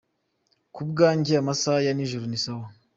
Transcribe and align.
Ku 0.75 0.81
bwanjye 0.89 1.33
amasaha 1.41 1.79
ya 1.85 1.91
ninjoro 1.93 2.25
ni 2.27 2.39
sawa. 2.43 2.67